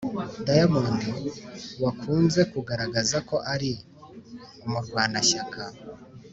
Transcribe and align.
diamond 0.45 0.99
wakunze 1.83 2.41
kugaragaza 2.51 3.17
ko 3.29 3.35
ari 3.53 3.71
umurwanashyaka 4.65 5.61